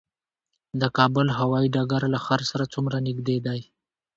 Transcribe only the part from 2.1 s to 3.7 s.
له ښار سره څومره نږدې دی؟